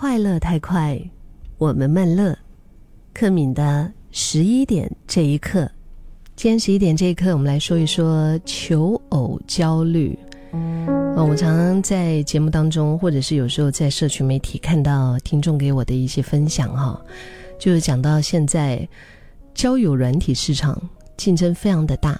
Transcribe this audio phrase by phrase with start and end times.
[0.00, 0.96] 快乐太快，
[1.56, 2.38] 我们慢乐。
[3.12, 5.68] 克敏的十一点这一刻，
[6.36, 10.16] 今天十一点这一刻，我们来说一说求偶焦虑。
[10.52, 17.04] 嗯，我常常在节目当中，或者是有时候在社群媒体看到听众给我的一些分享，哈，
[17.58, 18.88] 就是讲到现在
[19.52, 20.80] 交友软体市场
[21.16, 22.16] 竞争非常的大，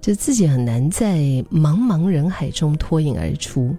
[0.00, 1.18] 就自己很难在
[1.48, 3.72] 茫茫人海中脱颖而出。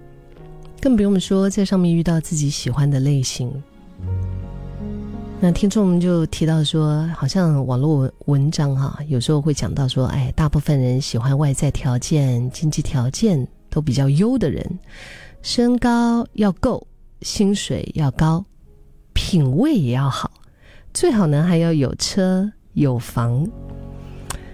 [0.84, 3.50] 更不用说在上面遇到自己喜欢的类型。
[5.40, 14.78] 那听众们就提到说，好像网络文文章哈，有时候会讲到说，哎，大部分人喜欢外在条件、经济条件都比较优的人，
[15.42, 16.86] 身高要够，
[17.22, 18.44] 薪水要高，
[19.14, 20.30] 品味也要好，
[20.94, 23.50] 最好呢还要有车有房。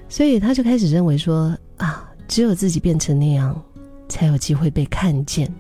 [0.08, 3.60] 所以他就开始认为说，啊，只有自己变成那样，
[4.08, 5.52] 才有机会被看见。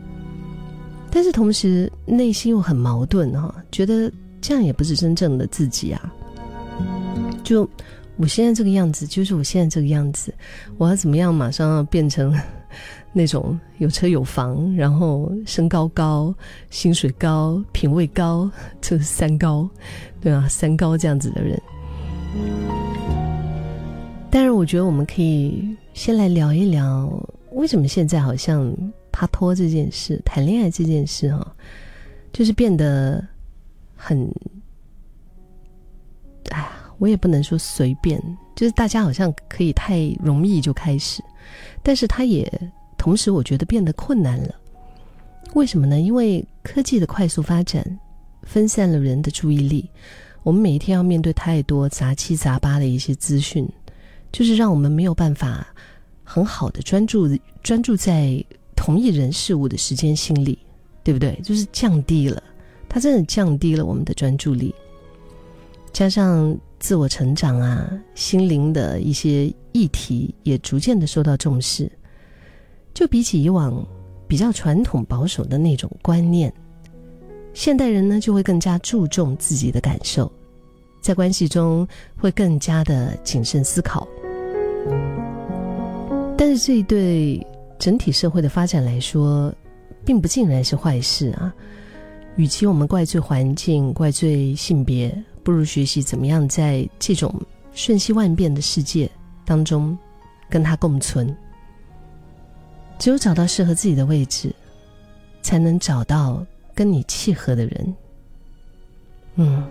[1.12, 6.14] 但是同时内心又很矛盾哈，觉得这样也不是真正的自己啊。
[7.44, 7.68] 就
[8.18, 10.32] 我现在这个样子，就是我现在这个样子，
[10.78, 12.32] 我要怎么样马上要变成
[13.12, 16.34] 那种有车有房，然后身高高、
[16.70, 18.50] 薪水高、品味高，
[18.80, 19.68] 这是三高，
[20.22, 21.60] 对啊，三高这样子的人。
[24.30, 27.12] 但是我觉得我们可以先来聊一聊，
[27.54, 28.72] 为什么现在好像。
[29.20, 31.56] 他拖这件事，谈恋爱这件事，哈，
[32.32, 33.22] 就是变得
[33.94, 34.34] 很，
[36.52, 38.18] 哎呀，我也不能说随便，
[38.56, 41.22] 就是大家好像可以太容易就开始，
[41.84, 42.50] 但是他也
[42.98, 44.56] 同时我觉得变得困难了。
[45.54, 46.00] 为什么呢？
[46.00, 48.00] 因为科技的快速发展，
[48.44, 49.90] 分散了人的注意力，
[50.44, 53.68] 我们每一天要面对太多杂七杂八的一些资讯，
[54.32, 55.68] 就是让我们没有办法
[56.24, 57.28] 很好的专注
[57.62, 58.42] 专注在。
[58.80, 60.58] 同一人事物的时间心理，
[61.04, 61.38] 对不对？
[61.44, 62.42] 就是降低了，
[62.88, 64.74] 它真的降低了我们的专注力。
[65.92, 71.92] 加上自我成长啊，心灵的一些议题也逐渐的受到重视。
[72.94, 73.86] 就比起以往
[74.30, 76.52] 比较传统保守的那种观念，
[77.54, 80.32] 现代人呢就会更加注重自己的感受，
[81.02, 84.08] 在关系中会更加的谨慎思考。
[86.38, 87.46] 但是这一对。
[87.80, 89.52] 整体社会的发展来说，
[90.06, 91.52] 并不尽然是坏事啊。
[92.36, 95.12] 与其我们怪罪环境、怪罪性别，
[95.44, 97.34] 不如学习怎么样在这种
[97.74, 99.10] 瞬息万变的世界
[99.46, 99.98] 当中
[100.50, 101.36] 跟它共存。
[102.98, 104.54] 只有找到适合自己的位置，
[105.42, 107.96] 才能找到跟你契合的人。
[109.36, 109.66] 嗯，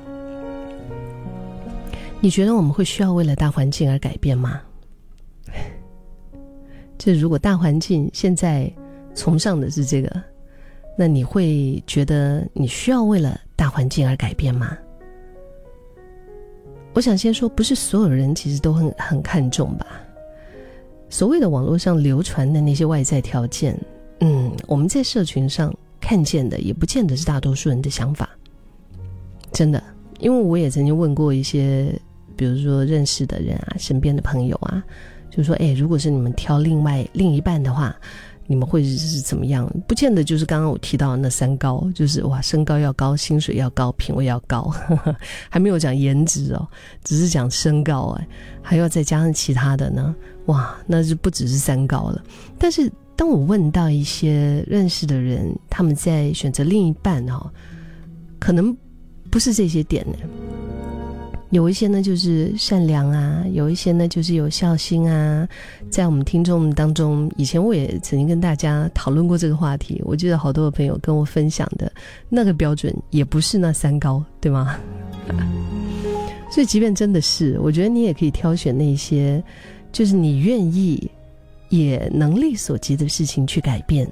[2.21, 4.63] 你觉得我们会需要为了大环境而改变吗？
[6.99, 8.71] 这如果大环境现在
[9.15, 10.23] 崇尚的是这个，
[10.97, 14.77] 那你会觉得你需要为了大环境而改变吗？
[16.95, 19.87] 我想先说，不是所有人其实都很很看重吧。
[21.09, 23.79] 所谓的网络上流传的那些外在条件，
[24.19, 28.29] 嗯，我们在社群上看见的也不见得是大多数人的想法。
[29.53, 29.81] 真的，
[30.19, 31.95] 因为我也曾经问过一些，
[32.37, 34.85] 比如说认识的人啊，身边的朋友啊。
[35.39, 37.95] 就说：“哎，如果是你们挑另外另一半的话，
[38.49, 39.73] 你们会是怎么样？
[39.87, 44.69] 不见得就是刚刚我提到那三高，就是哇，身高要高，薪水要高，品味要高，
[45.49, 46.67] 还没有讲颜值哦，
[47.05, 48.29] 只是讲身高哎，
[48.61, 50.13] 还要再加上其他的呢，
[50.47, 52.21] 哇，那就不只是三高了。
[52.59, 57.49] 但是当我问到一些认识的人，他们在选择另一半哈，
[58.41, 58.77] 可能
[59.31, 60.19] 不是这些点呢。”
[61.51, 65.49] 有一些呢就是善良啊，有一些呢就是有孝心啊。
[65.91, 70.01] 在我们听众当中，以前我也曾经跟大家讨论过这个话题。
[70.05, 71.91] 我记得好多的朋友跟我分享的
[72.29, 74.79] 那个标准也不是那三高，对吗？
[76.53, 79.43] 所以，即便真的是，我觉得你也可以挑选那些，
[79.93, 81.11] 就是你愿意
[81.69, 84.11] 也能力所及的事情去改变，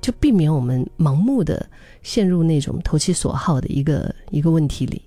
[0.00, 1.66] 就避免我们盲目的
[2.02, 5.00] 陷入那种投其所好的一个一个问题里。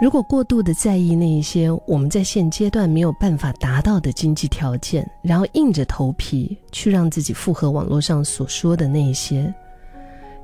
[0.00, 9.52] 如果过度的在意那一些我们在现阶段没有办法达到的经济条件，然后硬着头皮去让自己符合网络上所说的那一些，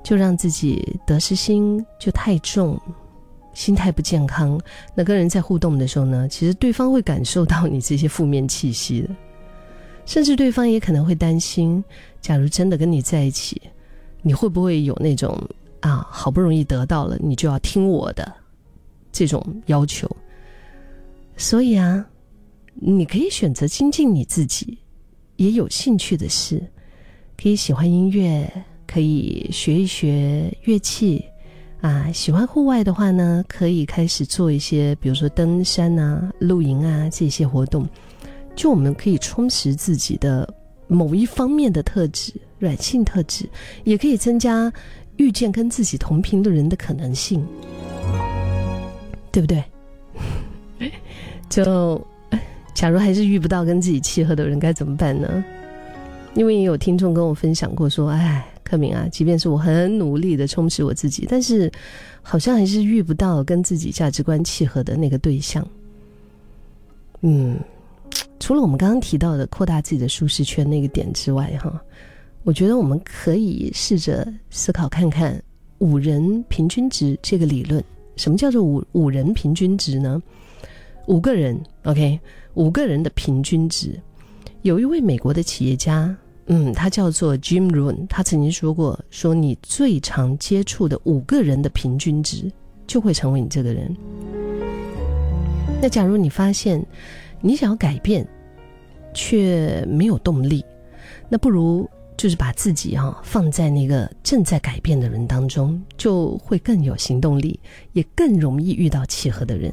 [0.02, 2.78] 就让自己得失心就太重，
[3.54, 4.60] 心态不健康。
[4.94, 9.08] 那跟人在互动的时候呢，其实对方会感受到你这些负面气息的，
[10.04, 11.82] 甚至对方也可能会担心，
[12.20, 13.62] 假如真的跟你在一起，
[14.20, 15.34] 你会不会有那种
[15.80, 18.30] 啊，好不容易得到了，你就要听我的。
[19.16, 20.06] 这种要求，
[21.38, 22.06] 所以啊，
[22.74, 24.76] 你可以选择精进你自己，
[25.36, 26.62] 也有兴趣的事，
[27.34, 28.46] 可以喜欢音乐，
[28.86, 31.24] 可以学一学乐器
[31.80, 32.12] 啊。
[32.12, 37.88] 喜欢户外的话呢，可以开始做一些，比如说登山啊、露营啊这些活动。
[38.54, 40.46] 就我们可以充实自己的
[40.88, 43.48] 某一方面的特质，软性特质，
[43.84, 44.70] 也可以增加
[45.16, 47.42] 遇见跟自己同频的人的可能性，
[49.36, 50.90] 对不对？
[51.50, 52.00] 就
[52.72, 55.44] 假如还是遇不到跟自己契合的人，该怎么办呢？
[56.34, 61.70] 因为也有听众跟我分享过，说：“哎，克明啊，即便是我很努力的充实我自己，但是
[62.22, 65.66] 好像还是遇不到跟自己价值观契合的那个对象。”
[67.20, 67.58] 嗯。
[68.40, 71.78] 除了我们刚刚提到的扩大自己的舒适圈那个点之外，哈，
[72.42, 75.42] 我觉得我们可以试着思考看看
[75.78, 77.84] 五人平均值这个理论。
[78.16, 80.22] 什么叫做五五人平均值呢？
[81.06, 82.18] 五个人，OK，
[82.54, 83.98] 五个人的平均值。
[84.62, 86.16] 有一位美国的企业家，
[86.46, 92.50] 嗯，他叫做 Jim Rohn，他曾经说过，说你最常接触的五个人的平均值，
[92.86, 93.94] 就会成为你这个人。
[95.80, 96.84] 那假如你发现，
[97.40, 98.26] 你想要改变，
[99.14, 100.64] 却没有动力，
[101.28, 107.58] 那不如就是把自己哈放在那个正在改变的人当中，就会更有行动力，
[107.92, 109.72] 也更容易遇到契合的人。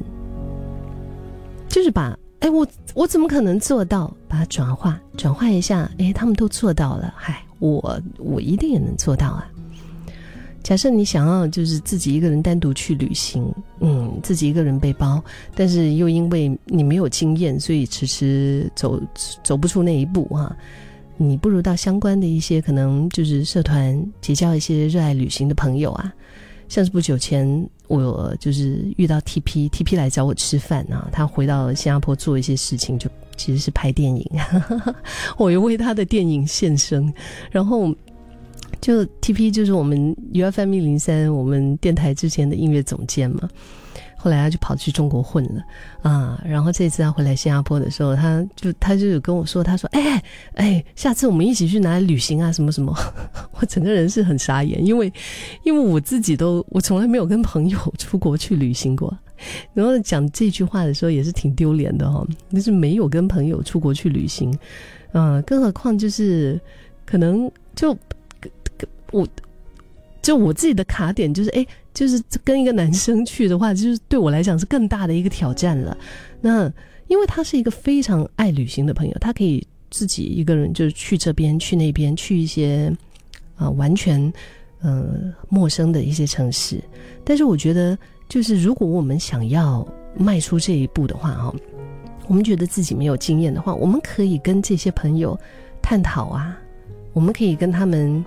[1.68, 4.14] 就是把哎我我怎么可能做到？
[4.28, 9.48] 把它转化转化一下，哎他们都做到了，嗨我我一定也能做到啊。
[10.62, 15.22] 假设你想要就是自己一个人单独去旅行，嗯，自己一个人背包，
[15.54, 19.00] 但是又因为你没有经验，所以迟迟走
[19.42, 20.56] 走不出那一步哈。
[21.16, 26.12] 你不如到相关的一些可能就是社团结交一些热爱旅行的朋友啊。
[26.68, 34.26] 像是不久前我就是遇到 TP，TP 来找我吃饭啊，他回到新加坡做一些事情，就其实是拍电影，
[35.36, 37.12] 我又为他的电影献身，
[37.50, 37.94] 然后。
[38.80, 43.48] 就 T P 就是我们 U F M 一零三，我们电台之前的音乐总监嘛。
[44.24, 45.62] 后来他就跑去中国混了
[46.00, 46.42] 啊。
[46.42, 50.22] 然后这次他回来新加坡的时候，他就他就有跟我说，他说：“哎
[50.54, 52.50] 哎，下次我们一起去哪里旅行啊？
[52.50, 52.96] 什么什么？”
[53.60, 55.12] 我整个人是很傻眼，因为
[55.62, 59.14] 因为我自己都我从来没有跟朋友出国去旅行过。
[59.74, 64.56] 然后讲这句话的时候也是挺丢脸的哈，就是没有跟朋友出国去旅行，
[65.12, 66.58] 嗯，更何况就是
[67.04, 67.94] 可能就。
[69.12, 69.24] 我
[70.20, 75.96] 就我自己的卡点就是，哎，就是跟一个男生去的话，就是对我来讲是更大的一个挑战了。
[76.40, 76.70] 那
[77.06, 82.92] 因为他是一个非常爱旅行的朋友，他可以自己一个人就是去这边去那边去一些
[83.54, 84.32] 啊完全
[84.80, 86.82] 呃陌生的一些城市。
[87.22, 87.96] 但是我觉得，
[88.28, 89.86] 就是如果我们想要
[90.16, 91.54] 迈出这一步的话，哈，
[92.26, 95.38] 我们觉得自己没有经验的话，我们可以跟这些朋友
[95.80, 96.58] 探讨啊，
[97.12, 98.24] 我们可以跟他们。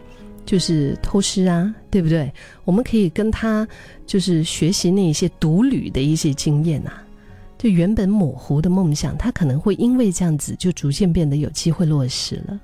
[0.47, 2.33] 就是偷师啊，对不对？
[2.63, 3.67] 我们可以跟他
[4.07, 7.03] 就是学习那些独旅的一些经验啊。
[7.57, 12.59] 就原本模糊的梦想，他可能会因为这样子，就逐渐变得有机会落实了。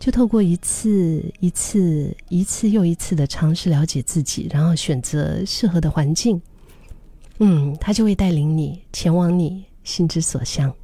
[0.00, 6.42] 就透过一次一次一次又一次的尝试了解自己，然后选择适合的环境，
[7.38, 10.74] 嗯，他就会带领你前往你心之所向。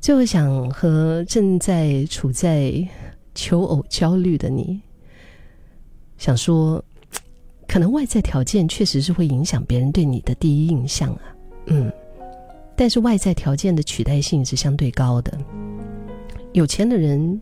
[0.00, 2.86] 就想和正在处在
[3.34, 4.80] 求偶焦虑的你。
[6.20, 6.84] 想说，
[7.66, 11.22] 可能外在条件确实是会影响别人对你的第一印象啊，
[11.68, 11.90] 嗯，
[12.76, 15.32] 但是外在条件的取代性是相对高的。
[16.52, 17.40] 有钱的人，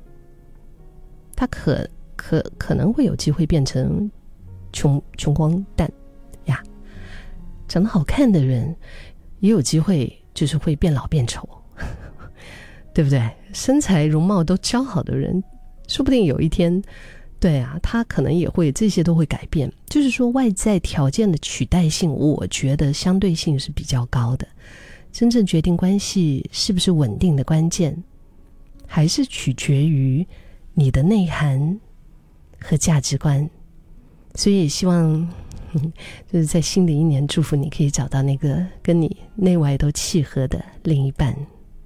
[1.35, 4.09] 他可可可能会有机会变成
[4.73, 5.91] 穷穷光蛋
[6.45, 6.55] 呀；
[7.67, 8.73] 长得好看的人，
[9.41, 11.49] 也有机会就是会变老变丑，
[12.95, 13.29] 对不对？
[13.53, 15.43] 身材容貌都姣好的人，
[15.89, 16.81] 说不定有一天。
[17.41, 19.73] 对啊，他可能也会，这些都会改变。
[19.87, 24.47] 就是说，外在条件的取代性，我觉得相对性是比较高的。
[25.13, 28.03] 真正决定关系是不是稳定的关键，
[28.87, 30.27] 还是取决于
[30.75, 31.79] 你的内涵
[32.61, 33.49] 和价值观。
[34.35, 35.29] 所以也，希望
[36.31, 41.37] 就是在新的一年，祝福你可以找到那个跟你内外都契合的另一半。